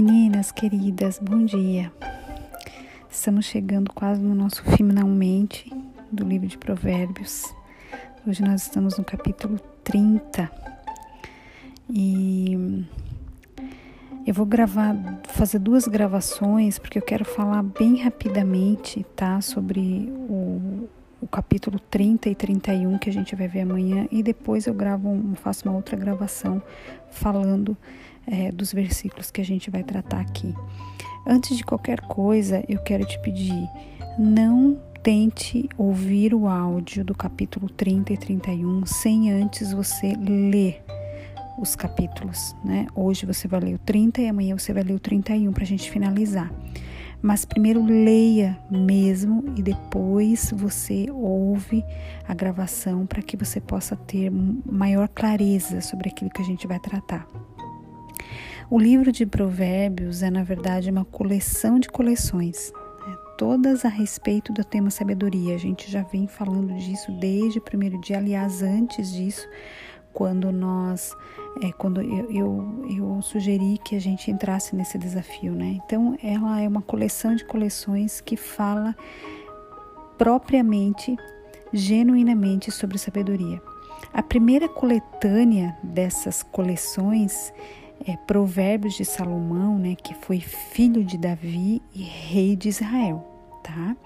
[0.00, 1.92] Meninas queridas, bom dia.
[3.10, 5.68] Estamos chegando quase no nosso finalmente
[6.12, 7.52] do livro de Provérbios.
[8.24, 10.48] Hoje nós estamos no capítulo 30.
[11.90, 12.86] E
[14.24, 14.94] eu vou gravar,
[15.30, 19.40] fazer duas gravações, porque eu quero falar bem rapidamente, tá?
[19.40, 20.88] Sobre o,
[21.20, 24.06] o capítulo 30 e 31 que a gente vai ver amanhã.
[24.12, 26.62] E depois eu gravo, faço uma outra gravação
[27.10, 27.76] falando
[28.30, 30.54] é, dos versículos que a gente vai tratar aqui.
[31.26, 33.68] Antes de qualquer coisa, eu quero te pedir,
[34.18, 40.82] não tente ouvir o áudio do capítulo 30 e 31 sem antes você ler
[41.58, 42.86] os capítulos, né?
[42.94, 45.66] Hoje você vai ler o 30 e amanhã você vai ler o 31 para a
[45.66, 46.52] gente finalizar.
[47.20, 51.84] Mas primeiro leia mesmo e depois você ouve
[52.28, 56.78] a gravação para que você possa ter maior clareza sobre aquilo que a gente vai
[56.78, 57.26] tratar.
[58.70, 62.70] O livro de Provérbios é, na verdade, uma coleção de coleções,
[63.06, 63.16] né?
[63.38, 65.54] todas a respeito do tema sabedoria.
[65.54, 69.48] A gente já vem falando disso desde o primeiro dia, aliás, antes disso,
[70.12, 71.16] quando nós,
[71.62, 75.78] é, quando eu, eu, eu, sugeri que a gente entrasse nesse desafio, né?
[75.82, 78.94] Então, ela é uma coleção de coleções que fala
[80.18, 81.16] propriamente,
[81.72, 83.62] genuinamente sobre sabedoria.
[84.12, 87.50] A primeira coletânea dessas coleções
[88.06, 93.26] é, Provérbios de Salomão, né, que foi filho de Davi e rei de Israel,
[93.62, 93.96] tá?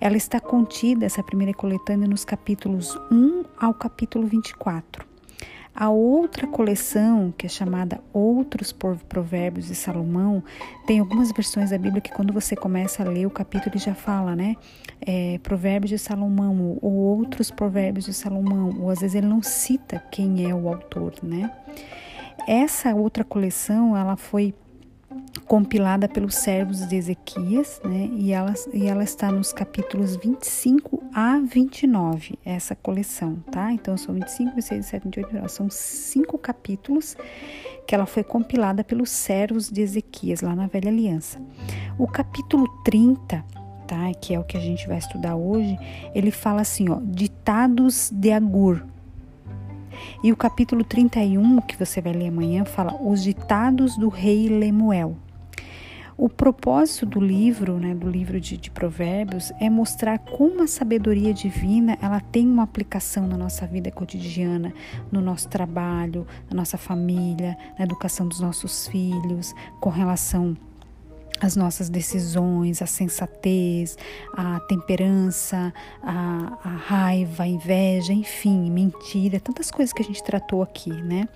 [0.00, 5.06] Ela está contida, essa primeira coletânea, nos capítulos 1 ao capítulo 24.
[5.80, 10.42] A outra coleção, que é chamada Outros Provérbios de Salomão,
[10.86, 13.94] tem algumas versões da Bíblia que quando você começa a ler o capítulo ele já
[13.94, 14.56] fala, né?
[15.00, 20.02] É, provérbios de Salomão ou Outros Provérbios de Salomão, ou às vezes ele não cita
[20.10, 21.48] quem é o autor, né?
[22.48, 24.54] Essa outra coleção, ela foi
[25.44, 28.08] compilada pelos servos de Ezequias, né?
[28.10, 33.70] E ela, e ela está nos capítulos 25 a 29, essa coleção, tá?
[33.70, 35.52] Então são 25, 26, 27, 28, 29.
[35.52, 37.14] São cinco capítulos
[37.86, 41.38] que ela foi compilada pelos servos de Ezequias, lá na Velha Aliança.
[41.98, 43.44] O capítulo 30,
[43.86, 44.14] tá?
[44.22, 45.78] Que é o que a gente vai estudar hoje,
[46.14, 48.86] ele fala assim, ó, ditados de Agur,
[50.22, 55.16] e o capítulo 31, que você vai ler amanhã, fala os ditados do rei Lemuel.
[56.20, 61.32] O propósito do livro, né, do livro de, de, Provérbios, é mostrar como a sabedoria
[61.32, 64.74] divina ela tem uma aplicação na nossa vida cotidiana,
[65.12, 70.56] no nosso trabalho, na nossa família, na educação dos nossos filhos, com relação
[71.40, 73.96] as nossas decisões, a sensatez,
[74.32, 75.72] a temperança,
[76.02, 81.28] a, a, raiva, a inveja, enfim, mentira, tantas coisas que a gente tratou aqui, né?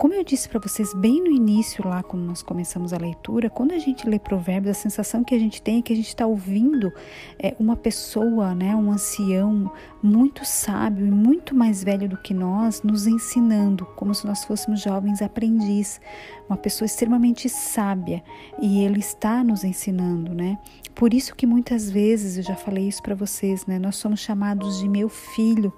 [0.00, 3.72] Como eu disse para vocês bem no início, lá quando nós começamos a leitura, quando
[3.72, 6.26] a gente lê Provérbios, a sensação que a gente tem é que a gente está
[6.26, 6.90] ouvindo
[7.38, 9.70] é, uma pessoa, né, um ancião
[10.02, 14.80] muito sábio e muito mais velho do que nós, nos ensinando, como se nós fôssemos
[14.80, 16.00] jovens aprendiz,
[16.48, 18.24] uma pessoa extremamente sábia
[18.58, 20.58] e ele está nos ensinando, né?
[20.94, 23.78] Por isso que muitas vezes eu já falei isso para vocês, né?
[23.78, 25.70] Nós somos chamados de meu filho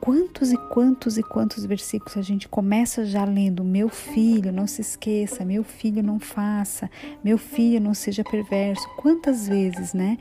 [0.00, 4.80] quantos e quantos e quantos versículos a gente começa já lendo: Meu filho, não se
[4.80, 6.90] esqueça, meu filho, não faça,
[7.22, 8.88] meu filho, não seja perverso.
[8.96, 10.18] Quantas vezes, né?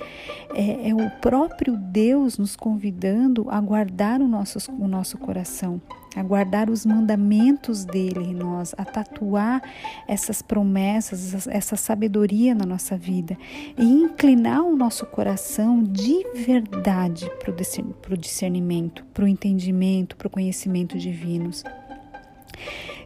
[0.53, 5.81] É, é o próprio Deus nos convidando a guardar o nosso, o nosso coração
[6.19, 9.61] a guardar os mandamentos dele em nós, a tatuar
[10.05, 13.37] essas promessas, essa sabedoria na nossa vida
[13.77, 20.29] e inclinar o nosso coração de verdade para o discernimento, para o entendimento, para o
[20.29, 21.63] conhecimento divinos.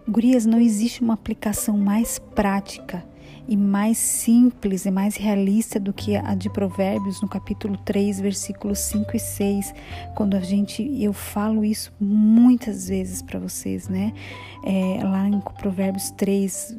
[0.09, 3.05] Gurias, não existe uma aplicação mais prática
[3.47, 8.79] e mais simples e mais realista do que a de Provérbios no capítulo 3, versículos
[8.79, 9.73] 5 e 6,
[10.15, 14.13] quando a gente eu falo isso muitas vezes para vocês, né?
[14.63, 16.77] É, lá em Provérbios 3,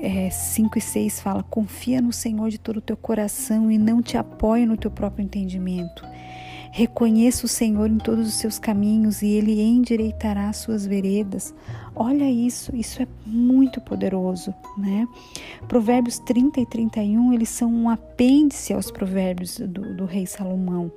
[0.00, 4.02] é, 5 e 6 fala: Confia no Senhor de todo o teu coração e não
[4.02, 6.04] te apoie no teu próprio entendimento.
[6.72, 11.52] Reconheça o Senhor em todos os seus caminhos e ele endireitará as suas veredas.
[11.94, 15.06] Olha isso, isso é muito poderoso, né?
[15.66, 20.92] Provérbios 30 e 31, eles são um apêndice aos provérbios do, do rei Salomão,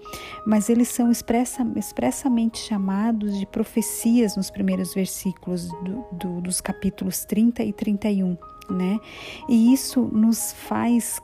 [0.45, 7.25] mas eles são expressa, expressamente chamados de profecias nos primeiros versículos do, do, dos capítulos
[7.25, 8.37] 30 e 31,
[8.69, 8.99] né?
[9.49, 11.19] E isso nos faz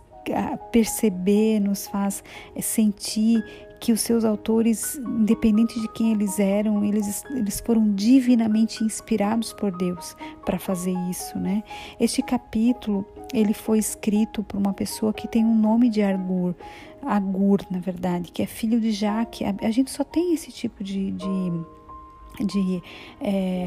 [0.71, 2.23] perceber, nos faz
[2.61, 3.43] sentir
[3.79, 9.75] que os seus autores, independente de quem eles eram, eles, eles foram divinamente inspirados por
[9.75, 10.15] Deus
[10.45, 11.63] para fazer isso, né?
[11.99, 16.53] Este capítulo, ele foi escrito por uma pessoa que tem um nome de Agur,
[17.01, 19.45] Agur, na verdade, que é filho de Jaque.
[19.45, 21.51] A, a gente só tem esse tipo de, de,
[22.45, 22.83] de
[23.21, 23.65] é,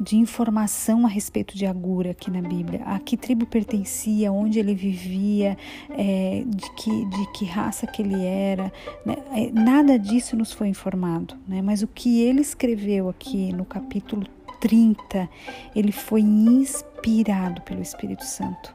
[0.00, 2.82] de informação a respeito de Agura aqui na Bíblia.
[2.84, 5.56] A que tribo pertencia, onde ele vivia,
[5.90, 8.72] é, de, que, de que raça que ele era.
[9.04, 9.16] Né?
[9.32, 11.36] É, nada disso nos foi informado.
[11.46, 11.62] Né?
[11.62, 14.26] Mas o que ele escreveu aqui no capítulo
[14.60, 15.28] 30,
[15.74, 18.74] ele foi inspirado pelo Espírito Santo.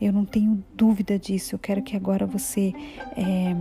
[0.00, 1.54] Eu não tenho dúvida disso.
[1.54, 2.72] Eu quero que agora você
[3.16, 3.56] é,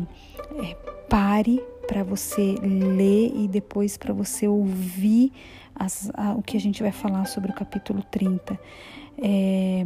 [0.64, 0.76] é
[1.10, 5.32] pare para você ler e depois para você ouvir
[5.76, 8.60] as, a, o que a gente vai falar sobre o capítulo 30.
[9.22, 9.86] É,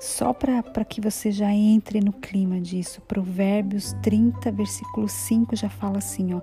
[0.00, 5.98] só para que você já entre no clima disso, Provérbios 30, versículo 5 já fala
[5.98, 6.40] assim: ó,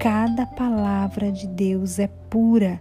[0.00, 2.80] cada palavra de Deus é pura.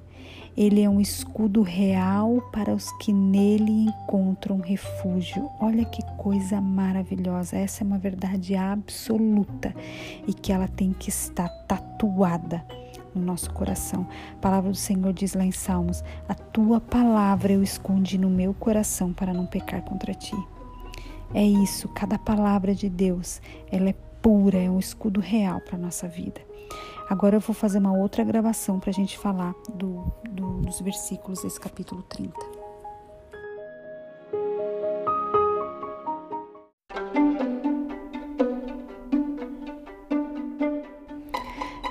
[0.58, 5.50] Ele é um escudo real para os que nele encontram refúgio.
[5.60, 7.58] Olha que coisa maravilhosa.
[7.58, 9.76] Essa é uma verdade absoluta
[10.26, 12.66] e que ela tem que estar tatuada
[13.14, 14.08] no nosso coração.
[14.34, 18.54] A palavra do Senhor diz lá em Salmos: A tua palavra eu escondi no meu
[18.54, 20.38] coração para não pecar contra ti.
[21.34, 25.80] É isso, cada palavra de Deus, ela é pura, é um escudo real para a
[25.80, 26.40] nossa vida.
[27.08, 31.44] Agora eu vou fazer uma outra gravação para a gente falar do, do, dos versículos
[31.44, 32.34] desse capítulo 30.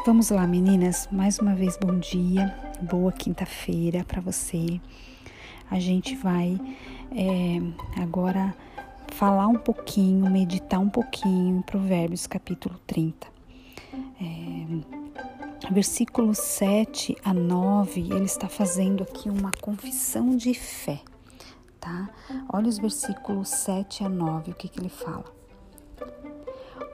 [0.04, 1.08] Vamos lá, meninas.
[1.12, 2.52] Mais uma vez, bom dia,
[2.82, 4.80] boa quinta-feira para você.
[5.70, 6.60] A gente vai
[7.12, 8.54] é, agora
[9.12, 13.33] falar um pouquinho, meditar um pouquinho em Provérbios capítulo 30.
[15.70, 21.00] Versículos 7 a 9, ele está fazendo aqui uma confissão de fé,
[21.80, 22.10] tá?
[22.52, 25.24] Olha os versículos 7 a 9, o que, que ele fala.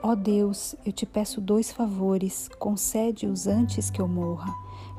[0.01, 4.51] Ó oh Deus, eu te peço dois favores, concede-os antes que eu morra.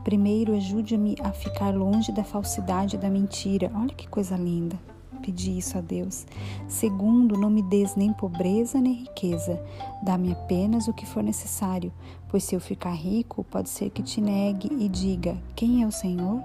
[0.05, 3.71] Primeiro, ajude-me a ficar longe da falsidade e da mentira.
[3.75, 4.79] Olha que coisa linda.
[5.23, 6.27] Pedi isso a Deus.
[6.67, 9.63] Segundo, não me des nem pobreza nem riqueza.
[10.03, 11.93] Dá-me apenas o que for necessário,
[12.29, 15.93] pois se eu ficar rico, pode ser que te negue e diga: Quem é o
[15.93, 16.43] Senhor?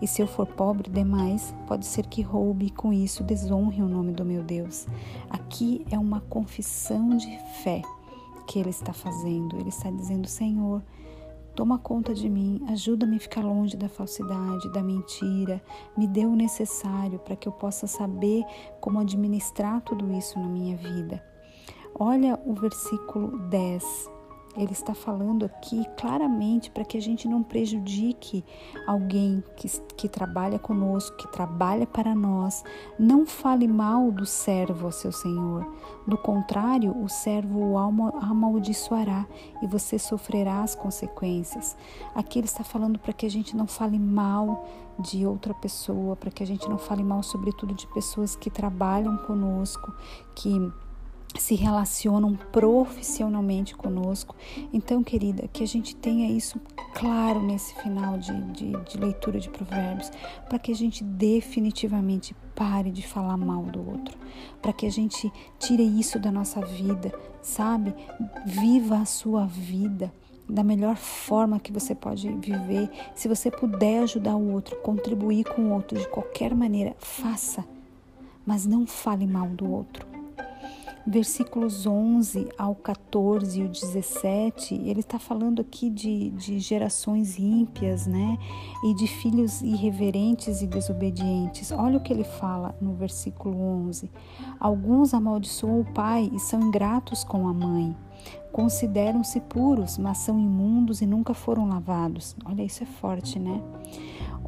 [0.00, 3.88] E se eu for pobre demais, pode ser que roube e com isso desonre o
[3.88, 4.86] nome do meu Deus.
[5.30, 7.82] Aqui é uma confissão de fé
[8.46, 9.56] que ele está fazendo.
[9.58, 10.82] Ele está dizendo: Senhor,
[11.56, 15.60] toma conta de mim, ajuda-me a ficar longe da falsidade, da mentira,
[15.96, 18.44] me dê o necessário para que eu possa saber
[18.78, 21.24] como administrar tudo isso na minha vida.
[21.98, 24.15] Olha o versículo 10
[24.56, 28.44] ele está falando aqui claramente para que a gente não prejudique
[28.86, 32.64] alguém que, que trabalha conosco, que trabalha para nós.
[32.98, 35.66] Não fale mal do servo, seu senhor.
[36.06, 39.26] Do contrário, o servo o amaldiçoará
[39.62, 41.76] e você sofrerá as consequências.
[42.14, 44.66] Aqui ele está falando para que a gente não fale mal
[44.98, 49.16] de outra pessoa, para que a gente não fale mal, sobretudo, de pessoas que trabalham
[49.18, 49.92] conosco,
[50.34, 50.72] que
[51.38, 54.34] se relacionam profissionalmente conosco.
[54.72, 56.60] Então, querida, que a gente tenha isso
[56.94, 60.10] claro nesse final de, de, de leitura de Provérbios,
[60.48, 64.16] para que a gente definitivamente pare de falar mal do outro,
[64.62, 67.12] para que a gente tire isso da nossa vida,
[67.42, 67.94] sabe?
[68.44, 70.12] Viva a sua vida
[70.48, 72.88] da melhor forma que você pode viver.
[73.14, 77.64] Se você puder ajudar o outro, contribuir com o outro de qualquer maneira, faça,
[78.46, 80.15] mas não fale mal do outro
[81.06, 88.06] versículos 11 ao 14 e o 17, ele está falando aqui de, de gerações ímpias,
[88.06, 88.36] né?
[88.84, 91.70] E de filhos irreverentes e desobedientes.
[91.70, 94.10] Olha o que ele fala no versículo 11:
[94.58, 97.96] Alguns amaldiçoam o pai e são ingratos com a mãe.
[98.56, 102.34] Consideram-se puros, mas são imundos e nunca foram lavados.
[102.42, 103.60] Olha, isso é forte, né?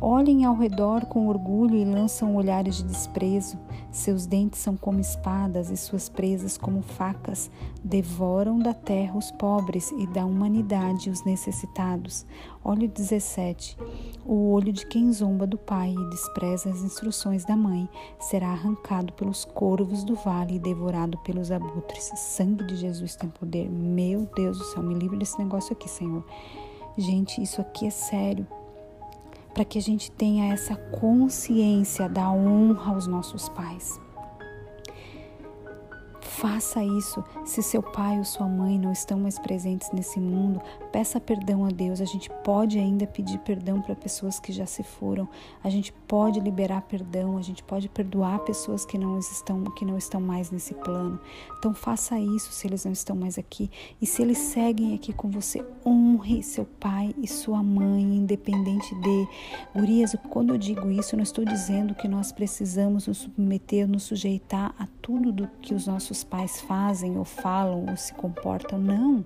[0.00, 3.58] Olhem ao redor com orgulho e lançam olhares de desprezo.
[3.90, 7.50] Seus dentes são como espadas e suas presas como facas.
[7.84, 12.24] Devoram da terra os pobres e da humanidade os necessitados.
[12.70, 13.78] Olha o 17.
[14.26, 17.88] O olho de quem zomba do pai e despreza as instruções da mãe
[18.20, 22.12] será arrancado pelos corvos do vale e devorado pelos abutres.
[22.14, 23.70] Sangue de Jesus tem poder.
[23.70, 26.22] Meu Deus do céu, me livre desse negócio aqui, Senhor.
[26.94, 28.46] Gente, isso aqui é sério
[29.54, 33.98] para que a gente tenha essa consciência da honra aos nossos pais.
[36.38, 37.24] Faça isso.
[37.44, 40.62] Se seu pai ou sua mãe não estão mais presentes nesse mundo,
[40.98, 42.00] peça perdão a Deus.
[42.00, 45.28] A gente pode ainda pedir perdão para pessoas que já se foram.
[45.62, 49.96] A gente pode liberar perdão, a gente pode perdoar pessoas que não estão que não
[49.96, 51.20] estão mais nesse plano.
[51.56, 53.70] Então faça isso se eles não estão mais aqui.
[54.02, 59.28] E se eles seguem aqui com você, honre seu pai e sua mãe, independente de.
[59.72, 64.02] Gurias, quando eu digo isso, eu não estou dizendo que nós precisamos nos submeter, nos
[64.02, 68.80] sujeitar a tudo do que os nossos pais fazem ou falam ou se comportam.
[68.80, 69.24] Não.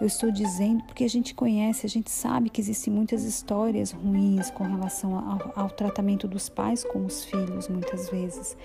[0.00, 4.50] Eu estou dizendo porque a gente conhece, a gente sabe que existem muitas histórias ruins
[4.50, 8.56] com relação ao, ao tratamento dos pais com os filhos, muitas vezes.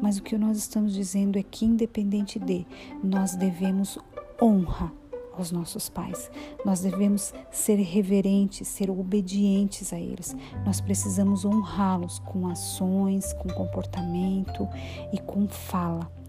[0.00, 2.66] Mas o que nós estamos dizendo é que, independente de,
[3.02, 3.98] nós devemos
[4.40, 4.92] honra
[5.36, 6.30] aos nossos pais.
[6.64, 10.36] Nós devemos ser reverentes, ser obedientes a eles.
[10.64, 14.68] Nós precisamos honrá-los com ações, com comportamento
[15.12, 16.19] e com fala.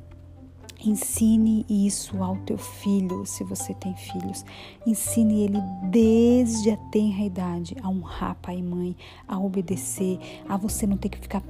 [0.84, 4.44] Ensine isso ao teu filho, se você tem filhos.
[4.86, 5.60] Ensine ele
[5.92, 8.96] desde a tenra idade a honrar pai e mãe,
[9.28, 10.20] a obedecer,
[10.50, 11.44] a você não ter que ficar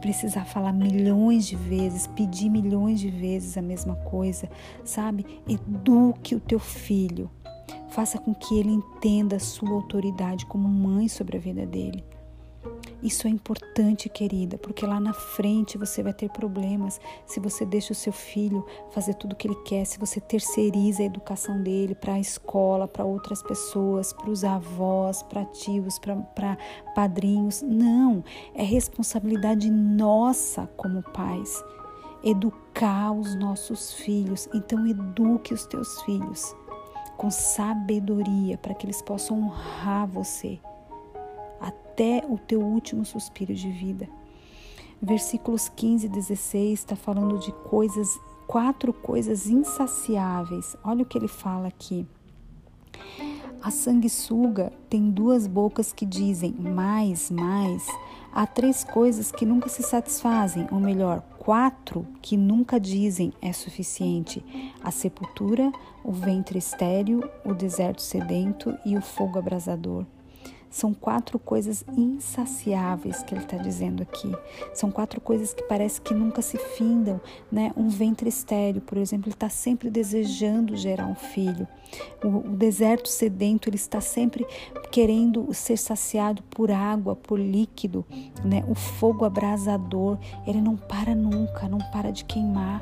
[0.00, 4.48] precisar falar milhões de vezes, pedir milhões de vezes a mesma coisa,
[4.84, 5.26] sabe?
[5.48, 7.30] Eduque o teu filho.
[7.88, 12.04] Faça com que ele entenda a sua autoridade como mãe sobre a vida dele.
[13.02, 17.92] Isso é importante, querida, porque lá na frente você vai ter problemas se você deixa
[17.92, 21.94] o seu filho fazer tudo o que ele quer, se você terceiriza a educação dele
[21.94, 26.58] para a escola, para outras pessoas, para os avós, para tios, para
[26.94, 27.62] padrinhos.
[27.62, 28.22] Não,
[28.54, 31.62] é responsabilidade nossa como pais
[32.22, 34.46] educar os nossos filhos.
[34.52, 36.54] Então, eduque os teus filhos
[37.16, 40.58] com sabedoria para que eles possam honrar você
[42.00, 44.08] até o teu último suspiro de vida.
[45.02, 50.74] Versículos 15 e 16 está falando de coisas, quatro coisas insaciáveis.
[50.82, 52.06] Olha o que ele fala aqui.
[53.62, 57.86] A sanguessuga tem duas bocas que dizem mais, mais.
[58.32, 64.42] Há três coisas que nunca se satisfazem, ou melhor, quatro que nunca dizem é suficiente:
[64.82, 65.70] a sepultura,
[66.02, 70.06] o ventre estéril, o deserto sedento e o fogo abrasador.
[70.70, 74.32] São quatro coisas insaciáveis que ele está dizendo aqui.
[74.72, 77.72] São quatro coisas que parece que nunca se findam, né?
[77.76, 81.66] Um ventre estéreo, por exemplo, ele está sempre desejando gerar um filho.
[82.22, 84.46] O, o deserto sedento, ele está sempre
[84.92, 88.04] querendo ser saciado por água, por líquido,
[88.44, 88.64] né?
[88.68, 92.80] O fogo abrasador, ele não para nunca, não para de queimar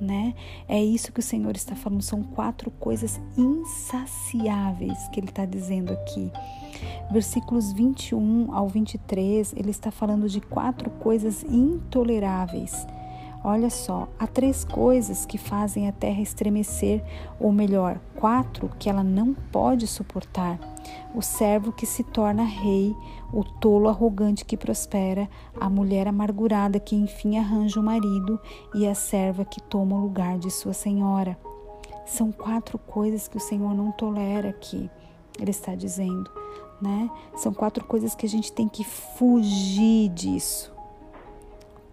[0.00, 0.34] né?
[0.68, 5.92] É isso que o Senhor está falando, são quatro coisas insaciáveis que ele está dizendo
[5.92, 6.30] aqui.
[7.10, 12.86] Versículos 21 ao 23, ele está falando de quatro coisas intoleráveis.
[13.42, 17.04] Olha só, há três coisas que fazem a terra estremecer,
[17.38, 20.58] ou melhor, quatro que ela não pode suportar:
[21.14, 22.96] o servo que se torna rei,
[23.32, 25.28] o tolo arrogante que prospera,
[25.60, 28.40] a mulher amargurada que enfim arranja o um marido
[28.74, 31.38] e a serva que toma o lugar de sua senhora.
[32.06, 34.90] São quatro coisas que o Senhor não tolera aqui,
[35.38, 36.28] ele está dizendo,
[36.82, 37.08] né?
[37.36, 40.72] São quatro coisas que a gente tem que fugir disso.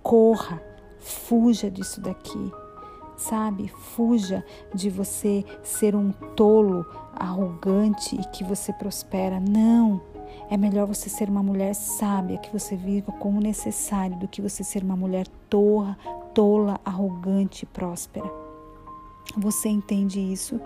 [0.02, 0.62] Corra
[1.06, 2.52] Fuja disso daqui,
[3.16, 3.68] sabe?
[3.68, 4.44] Fuja
[4.74, 6.84] de você ser um tolo,
[7.14, 9.40] arrogante e que você prospera.
[9.40, 10.02] Não!
[10.50, 14.64] É melhor você ser uma mulher sábia, que você viva como necessário, do que você
[14.64, 15.96] ser uma mulher torra,
[16.34, 18.45] tola, arrogante e próspera.
[19.38, 20.60] Você entende isso?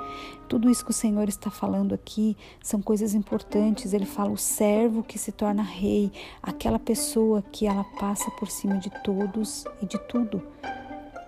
[0.48, 3.94] Tudo isso que o Senhor está falando aqui são coisas importantes.
[3.94, 6.12] Ele fala o servo que se torna rei,
[6.42, 10.44] aquela pessoa que ela passa por cima de todos e de tudo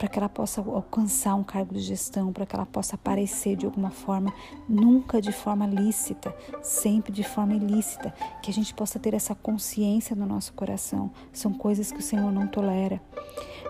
[0.02, 3.68] para que ela possa alcançar um cargo de gestão, para que ela possa aparecer de
[3.68, 4.34] alguma forma,
[4.68, 10.16] nunca de forma lícita, sempre de forma ilícita, que a gente possa ter essa consciência
[10.16, 11.12] no nosso coração.
[11.32, 13.00] São coisas que o Senhor não tolera.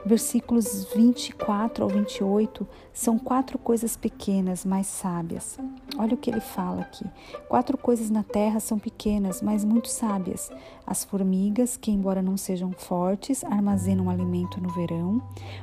[0.03, 5.59] Versículos 24 ao 28 são quatro coisas pequenas, mas sábias.
[5.97, 7.05] Olha o que ele fala aqui.
[7.47, 10.51] Quatro coisas na terra são pequenas, mas muito sábias.
[10.87, 15.21] As formigas, que embora não sejam fortes, armazenam alimento no verão.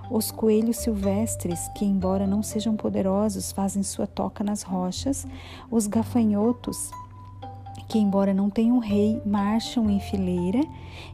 [0.08, 5.24] Os coelhos silvestres, que embora não sejam poderosos, fazem sua toca nas rochas.
[5.70, 6.90] Os gafanhotos,
[7.88, 10.60] que, embora não tenham rei, marcham em fileira,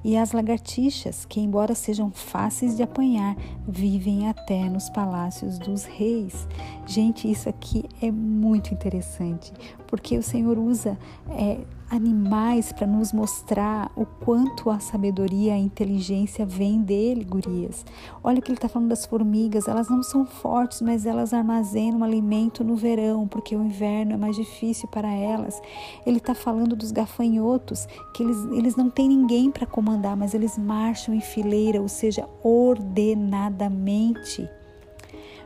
[0.02, 3.36] e as lagartixas, que, embora sejam fáceis de apanhar,
[3.68, 6.48] vivem até nos palácios dos reis.
[6.86, 9.52] Gente, isso aqui é muito interessante,
[9.86, 10.98] porque o Senhor usa
[11.28, 11.58] é,
[11.94, 17.86] animais para nos mostrar o quanto a sabedoria, a inteligência vem dele, gurias.
[18.22, 22.64] Olha que ele está falando das formigas, elas não são fortes, mas elas armazenam alimento
[22.64, 25.60] no verão, porque o inverno é mais difícil para elas.
[26.04, 30.58] Ele está falando dos gafanhotos, que eles, eles não têm ninguém para comandar, mas eles
[30.58, 34.48] marcham em fileira, ou seja, ordenadamente.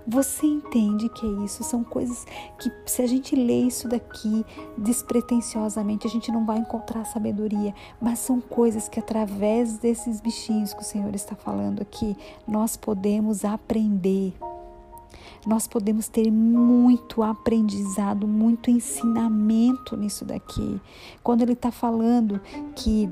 [0.07, 1.63] Você entende que é isso?
[1.63, 2.27] São coisas
[2.59, 4.45] que, se a gente lê isso daqui
[4.77, 10.83] despretensiosamente, a gente não vai encontrar sabedoria, mas são coisas que, através desses bichinhos que
[10.83, 14.35] o Senhor está falando aqui, nós podemos aprender.
[15.47, 20.81] Nós podemos ter muito aprendizado, muito ensinamento nisso daqui.
[21.23, 22.41] Quando ele está falando
[22.75, 23.11] que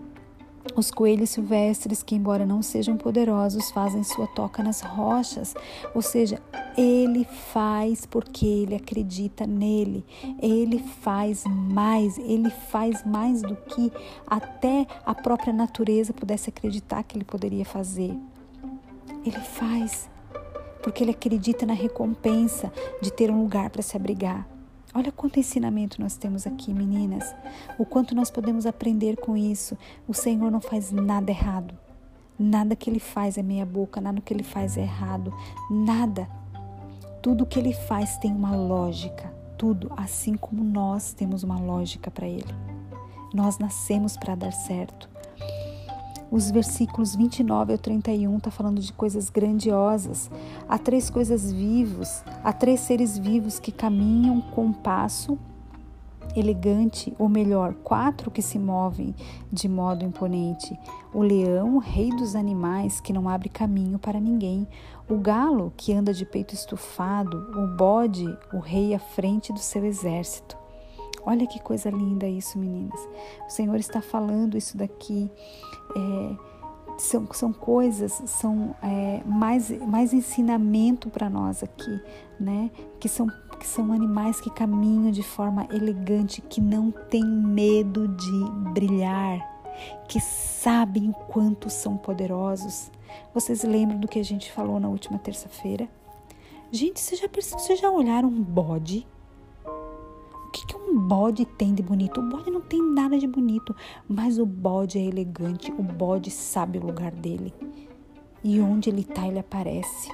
[0.74, 5.54] os coelhos silvestres, que embora não sejam poderosos, fazem sua toca nas rochas,
[5.94, 6.40] ou seja,
[6.76, 10.04] ele faz porque ele acredita nele.
[10.40, 13.92] Ele faz mais, ele faz mais do que
[14.26, 18.14] até a própria natureza pudesse acreditar que ele poderia fazer.
[19.24, 20.08] Ele faz
[20.82, 24.46] porque ele acredita na recompensa de ter um lugar para se abrigar.
[24.96, 27.34] Olha quanto ensinamento nós temos aqui, meninas.
[27.78, 29.76] O quanto nós podemos aprender com isso.
[30.08, 31.76] O Senhor não faz nada errado.
[32.38, 35.34] Nada que ele faz é meia boca, nada que ele faz é errado.
[35.70, 36.26] Nada.
[37.20, 39.30] Tudo que ele faz tem uma lógica.
[39.58, 42.54] Tudo, assim como nós temos uma lógica para ele.
[43.34, 45.10] Nós nascemos para dar certo.
[46.30, 50.30] Os versículos 29 ao 31 está falando de coisas grandiosas.
[50.68, 55.38] Há três coisas vivos, há três seres vivos que caminham com passo
[56.34, 59.14] elegante, ou melhor, quatro que se movem
[59.50, 60.78] de modo imponente:
[61.12, 64.66] o leão, o rei dos animais, que não abre caminho para ninguém,
[65.08, 69.84] o galo, que anda de peito estufado, o bode, o rei à frente do seu
[69.84, 70.56] exército.
[71.24, 73.00] Olha que coisa linda isso, meninas.
[73.48, 75.28] O Senhor está falando isso daqui.
[75.96, 76.36] É,
[76.98, 82.00] são, são coisas, são é, mais, mais ensinamento para nós aqui,
[82.40, 82.70] né?
[82.98, 83.26] Que são,
[83.58, 89.40] que são animais que caminham de forma elegante, que não têm medo de brilhar,
[90.08, 92.90] que sabem o quanto são poderosos.
[93.34, 95.88] Vocês lembram do que a gente falou na última terça-feira?
[96.70, 99.06] Gente, vocês já, vocês já olharam um bode?
[100.56, 102.20] Que, que um bode tem de bonito?
[102.20, 103.76] O bode não tem nada de bonito,
[104.08, 107.52] mas o bode é elegante, o bode sabe o lugar dele.
[108.42, 110.10] E onde ele está, ele aparece.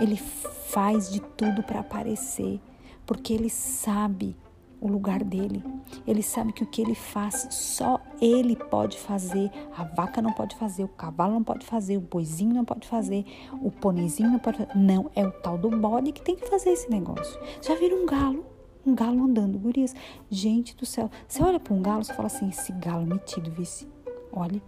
[0.00, 2.60] Ele faz de tudo para aparecer,
[3.06, 4.36] porque ele sabe
[4.80, 5.62] o lugar dele.
[6.04, 9.52] Ele sabe que o que ele faz, só ele pode fazer.
[9.76, 13.24] A vaca não pode fazer, o cavalo não pode fazer, o boizinho não pode fazer,
[13.62, 14.76] o pôneizinho não pode fazer.
[14.76, 17.38] Não, é o tal do bode que tem que fazer esse negócio.
[17.60, 18.51] Já viram um galo?
[18.84, 19.94] Um galo andando, gurias.
[20.30, 21.10] Gente do céu.
[21.28, 23.88] Você olha para um galo, você fala assim: esse galo metido, vice.
[24.32, 24.62] Olhe.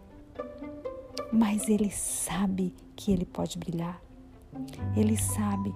[1.33, 4.01] Mas ele sabe que ele pode brilhar.
[4.97, 5.75] Ele sabe.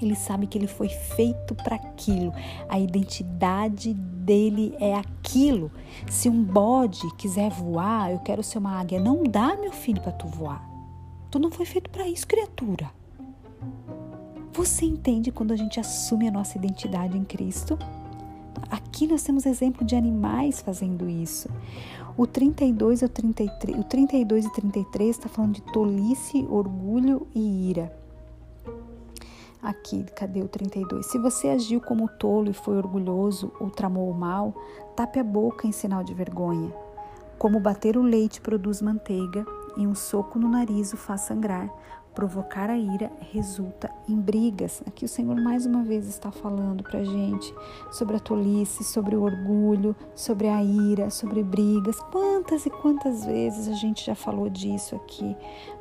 [0.00, 2.32] Ele sabe que ele foi feito para aquilo.
[2.68, 5.70] A identidade dele é aquilo.
[6.08, 9.00] Se um bode quiser voar, eu quero ser uma águia.
[9.00, 10.64] Não dá, meu filho, para tu voar.
[11.30, 12.90] Tu não foi feito para isso, criatura.
[14.52, 17.78] Você entende quando a gente assume a nossa identidade em Cristo?
[18.68, 21.48] Aqui nós temos exemplo de animais fazendo isso.
[22.16, 27.96] O 32 e 33, o 32 e 33 está falando de tolice, orgulho e ira.
[29.62, 31.06] Aqui, cadê o 32?
[31.06, 34.54] Se você agiu como tolo e foi orgulhoso ou tramou o mal,
[34.96, 36.72] tape a boca em sinal de vergonha.
[37.38, 41.70] Como bater o leite produz manteiga e um soco no nariz o faz sangrar,
[42.20, 44.82] provocar a ira resulta em brigas.
[44.86, 47.54] Aqui o Senhor mais uma vez está falando para gente
[47.90, 51.98] sobre a tolice, sobre o orgulho, sobre a ira, sobre brigas.
[52.12, 55.34] Quantas e quantas vezes a gente já falou disso aqui,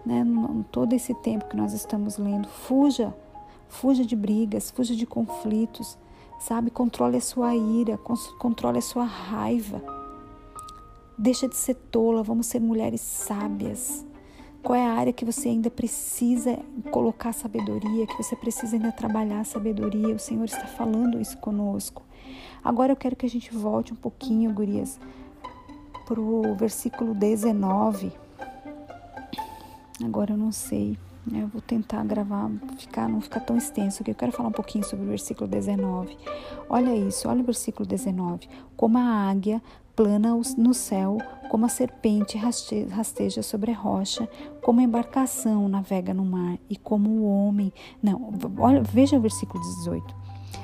[0.06, 0.26] né?
[0.72, 2.48] Todo esse tempo que nós estamos lendo.
[2.48, 3.14] Fuja,
[3.68, 5.98] fuja de brigas, fuja de conflitos,
[6.40, 6.72] sabe?
[6.72, 8.00] Controle a sua ira,
[8.40, 9.84] controle a sua raiva.
[11.18, 14.08] Deixa de ser tola, vamos ser mulheres sábias
[14.62, 16.60] qual é a área que você ainda precisa
[16.92, 20.16] colocar sabedoria, que você precisa ainda trabalhar sabedoria?
[20.16, 22.04] O Senhor está falando isso conosco.
[22.64, 25.00] Agora eu quero que a gente volte um pouquinho, gurias,
[26.06, 28.12] para o versículo 19.
[30.04, 30.98] Agora eu não sei.
[31.32, 34.84] Eu vou tentar gravar, ficar, não ficar tão extenso, que eu quero falar um pouquinho
[34.84, 36.18] sobre o versículo 19.
[36.70, 38.50] Olha isso, olha o versículo 19.
[38.76, 39.62] Como a águia
[40.00, 41.18] plana no céu,
[41.50, 44.30] como a serpente rasteja sobre a rocha,
[44.62, 47.74] como a embarcação navega no mar e como o homem.
[48.02, 50.16] Não, olha, veja o versículo 18.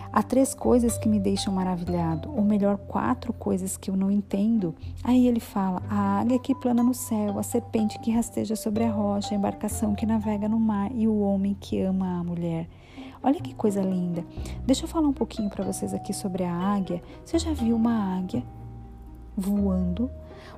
[0.09, 4.73] Há três coisas que me deixam maravilhado, ou melhor, quatro coisas que eu não entendo.
[5.03, 8.89] Aí ele fala: a águia que plana no céu, a serpente que rasteja sobre a
[8.89, 12.69] rocha, a embarcação que navega no mar e o homem que ama a mulher.
[13.21, 14.25] Olha que coisa linda.
[14.65, 17.03] Deixa eu falar um pouquinho para vocês aqui sobre a águia.
[17.25, 18.41] Você já viu uma águia
[19.35, 20.09] voando?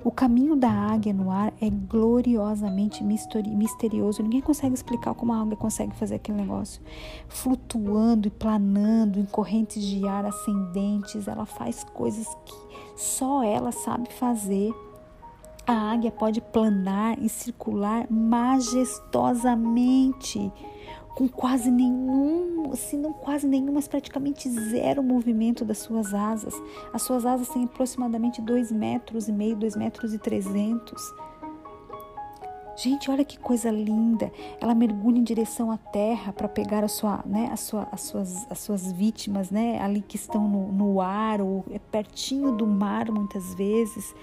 [0.04, 4.24] O caminho da águia no ar é gloriosamente misterioso.
[4.24, 6.82] Ninguém consegue explicar como a águia consegue fazer aquele negócio.
[7.28, 12.56] Flutuando e planando em correntes de ar ascendentes, ela faz coisas que
[12.96, 14.74] só ela sabe fazer.
[15.66, 20.54] A águia pode planar e circular majestosamente
[21.18, 26.54] com quase nenhum, se não quase nenhum, mas praticamente zero movimento das suas asas.
[26.94, 31.02] As suas asas têm aproximadamente 2 metros e meio, 2 metros e 300.
[32.76, 34.32] Gente, olha que coisa linda!
[34.62, 38.52] Ela mergulha em direção à terra para pegar a sua, né, a sua, as, suas,
[38.52, 43.10] as suas vítimas, né, ali que estão no, no ar ou é pertinho do mar
[43.10, 44.14] muitas vezes.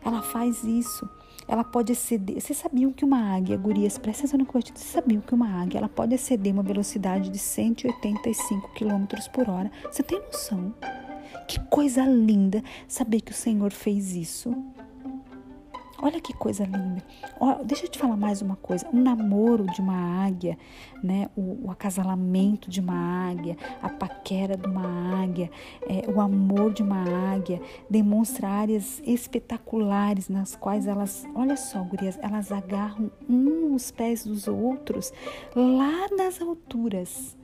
[0.00, 1.10] Ela faz isso
[1.48, 2.40] ela pode exceder.
[2.40, 5.78] Vocês sabiam que uma águia, gurias, presta atenção no que Vocês sabiam que uma águia
[5.78, 9.70] ela pode exceder uma velocidade de 185 km por hora?
[9.90, 10.74] Você tem noção?
[11.46, 14.54] Que coisa linda saber que o Senhor fez isso.
[16.00, 17.02] Olha que coisa linda.
[17.40, 18.86] Ó, deixa eu te falar mais uma coisa.
[18.92, 20.58] O namoro de uma águia,
[21.02, 21.30] né?
[21.34, 25.50] O, o acasalamento de uma águia, a paquera de uma águia,
[25.88, 32.18] é, o amor de uma águia demonstra áreas espetaculares nas quais elas, olha só, gurias,
[32.20, 35.12] elas agarram um os pés dos outros
[35.54, 37.36] lá nas alturas.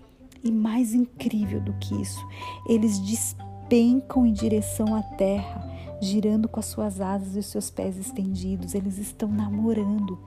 [0.44, 2.26] E mais incrível do que isso,
[2.68, 5.71] eles despencam em direção à terra
[6.02, 8.74] girando com as suas asas e os seus pés estendidos.
[8.74, 10.18] Eles estão namorando.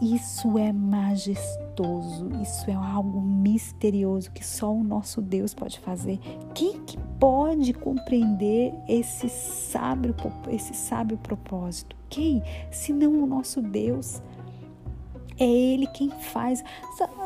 [0.00, 6.18] Isso é majestoso, isso é algo misterioso que só o nosso Deus pode fazer.
[6.54, 10.12] Quem que pode compreender esse sábio,
[10.50, 11.94] esse sábio propósito?
[12.08, 12.42] Quem?
[12.70, 14.20] Se não o nosso Deus.
[15.38, 16.64] É Ele quem faz.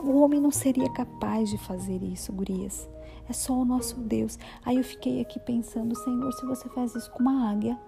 [0.04, 2.88] O homem não seria capaz de fazer isso, gurias.
[3.28, 4.38] É só o nosso Deus.
[4.64, 7.78] Aí eu fiquei aqui pensando, Senhor, se você faz isso com uma águia,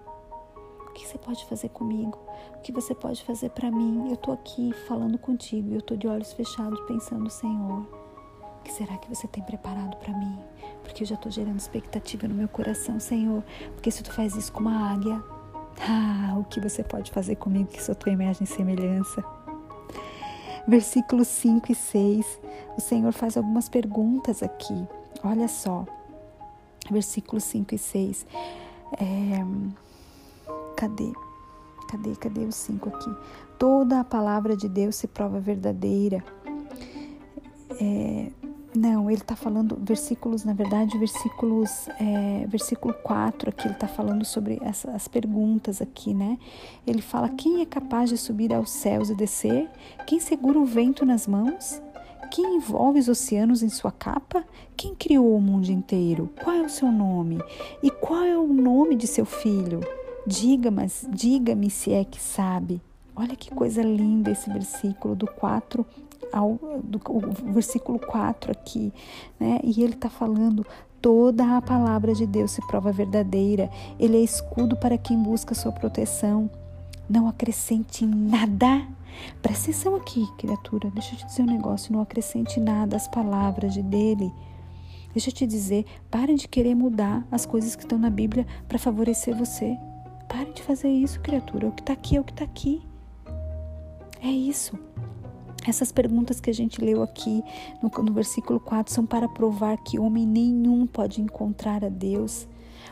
[0.87, 2.17] o que você pode fazer comigo?
[2.55, 4.09] O que você pode fazer para mim?
[4.09, 7.87] Eu tô aqui falando contigo eu tô de olhos fechados pensando, Senhor,
[8.59, 10.37] o que será que você tem preparado para mim?
[10.83, 13.43] Porque eu já tô gerando expectativa no meu coração, Senhor.
[13.73, 15.23] Porque se tu faz isso com uma águia,
[15.87, 19.23] ah, o que você pode fazer comigo que sou tua imagem e semelhança?
[20.67, 22.41] Versículos 5 e 6,
[22.77, 24.87] o Senhor faz algumas perguntas aqui.
[25.23, 25.85] Olha só,
[26.89, 28.25] versículos 5 e 6.
[28.93, 29.45] É,
[30.75, 31.11] cadê?
[31.89, 32.15] Cadê?
[32.15, 33.15] Cadê o 5 aqui?
[33.57, 36.23] Toda a palavra de Deus se prova verdadeira.
[37.81, 38.31] É,
[38.75, 44.23] não, ele está falando versículos, na verdade, versículos, é, versículo 4 aqui, ele está falando
[44.23, 46.37] sobre as perguntas aqui, né?
[46.85, 49.67] Ele fala: quem é capaz de subir aos céus e descer?
[50.05, 51.81] Quem segura o vento nas mãos?
[52.31, 54.43] Quem envolve os oceanos em sua capa?
[54.75, 56.29] Quem criou o mundo inteiro?
[56.43, 57.39] Qual é o seu nome?
[57.81, 59.81] E qual é o nome de seu filho?
[60.25, 62.81] Diga-me diga se é que sabe.
[63.15, 65.85] Olha que coisa linda esse versículo do 4
[66.31, 67.01] ao do,
[67.51, 68.93] versículo 4 aqui,
[69.39, 69.59] né?
[69.63, 70.65] E ele está falando
[71.01, 73.69] toda a palavra de Deus se prova verdadeira.
[73.99, 76.49] Ele é escudo para quem busca sua proteção.
[77.09, 78.87] Não acrescente nada
[79.41, 80.89] Presta atenção aqui, criatura.
[80.91, 81.93] Deixa eu te dizer um negócio.
[81.93, 84.33] Não acrescente nada às palavras de dele.
[85.13, 88.77] Deixa eu te dizer, parem de querer mudar as coisas que estão na Bíblia para
[88.77, 89.77] favorecer você.
[90.27, 91.67] Parem de fazer isso, criatura.
[91.67, 92.81] O que está aqui é o que está aqui.
[94.21, 94.77] É isso.
[95.67, 97.43] Essas perguntas que a gente leu aqui
[97.81, 102.47] no, no versículo 4 são para provar que homem nenhum pode encontrar a Deus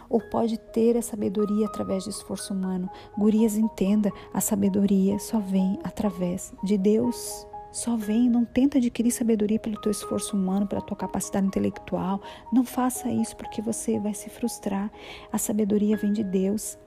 [0.09, 2.89] ou pode ter a sabedoria através de esforço humano.
[3.17, 7.47] Gurias, entenda, a sabedoria só vem através de Deus.
[7.71, 12.21] Só vem, não tenta adquirir sabedoria pelo teu esforço humano, pela tua capacidade intelectual.
[12.51, 14.91] Não faça isso porque você vai se frustrar.
[15.31, 16.77] A sabedoria vem de Deus.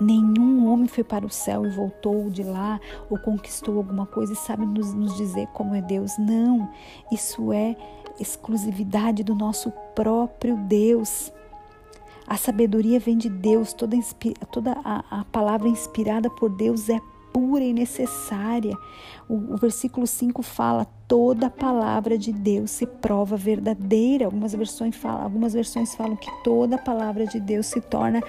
[0.00, 4.36] Nenhum homem foi para o céu e voltou de lá ou conquistou alguma coisa e
[4.36, 6.16] sabe nos, nos dizer como é Deus.
[6.18, 6.70] Não,
[7.10, 7.74] isso é
[8.20, 11.32] exclusividade do nosso próprio Deus.
[12.28, 13.96] A sabedoria vem de Deus, toda,
[14.52, 17.00] toda a, a palavra inspirada por Deus é
[17.32, 18.76] pura e necessária.
[19.28, 24.26] O, o, versículo 5 fala: toda palavra de Deus se prova verdadeira.
[24.26, 28.20] Algumas versões falam, algumas versões falam que toda palavra de Deus se torna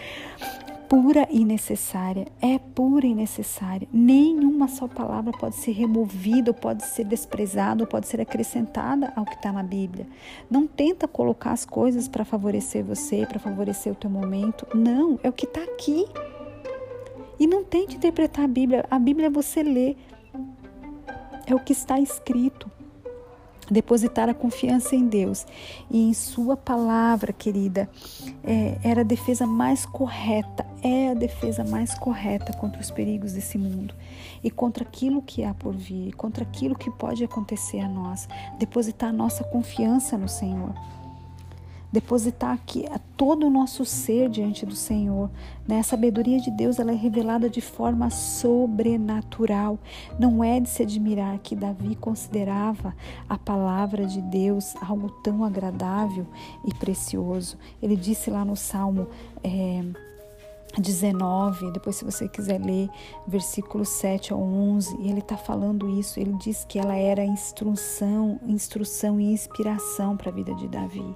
[0.90, 3.88] pura e necessária, é pura e necessária.
[3.94, 9.52] Nenhuma só palavra pode ser removida, pode ser desprezada, pode ser acrescentada ao que está
[9.52, 10.08] na Bíblia.
[10.50, 14.66] Não tenta colocar as coisas para favorecer você, para favorecer o teu momento.
[14.76, 16.08] Não, é o que está aqui.
[17.40, 18.84] E não tente interpretar a Bíblia.
[18.90, 19.96] A Bíblia você lê.
[21.46, 22.79] É o que está escrito
[23.70, 25.46] depositar a confiança em Deus.
[25.90, 27.90] E em Sua palavra, querida,
[28.44, 33.58] é, era a defesa mais correta, é a defesa mais correta contra os perigos desse
[33.58, 33.94] mundo.
[34.44, 38.28] E contra aquilo que há por vir, contra aquilo que pode acontecer a nós.
[38.58, 40.74] Depositar a nossa confiança no Senhor
[41.92, 42.86] depositar aqui
[43.18, 45.30] todo o nosso ser diante do Senhor.
[45.68, 45.80] Né?
[45.80, 49.80] A sabedoria de Deus ela é revelada de forma sobrenatural.
[50.20, 52.96] Não é de se admirar que Davi considerava
[53.28, 56.26] a palavra de Deus algo tão agradável
[56.66, 57.58] e precioso.
[57.82, 59.08] Ele disse lá no Salmo.
[59.44, 59.84] É,
[60.78, 62.90] 19, depois se você quiser ler
[63.28, 69.20] versículos 7 ao 11, ele está falando isso, ele diz que ela era instrução, instrução
[69.20, 71.16] e inspiração para a vida de Davi.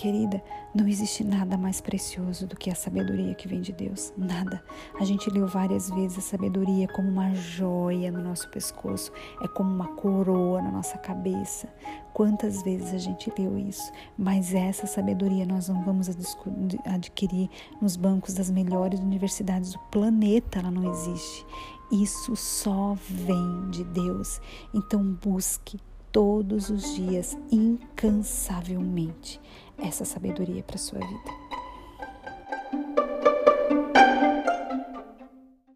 [0.00, 0.42] Querida,
[0.74, 4.14] não existe nada mais precioso do que a sabedoria que vem de Deus.
[4.16, 4.64] Nada.
[4.98, 9.70] A gente leu várias vezes a sabedoria como uma joia no nosso pescoço, é como
[9.70, 11.68] uma coroa na nossa cabeça.
[12.14, 13.92] Quantas vezes a gente leu isso?
[14.16, 16.08] Mas essa sabedoria nós não vamos
[16.86, 21.44] adquirir nos bancos das melhores universidades do planeta, ela não existe.
[21.92, 24.40] Isso só vem de Deus.
[24.72, 25.78] Então busque
[26.10, 29.40] todos os dias, incansavelmente
[29.82, 31.30] essa sabedoria para sua vida.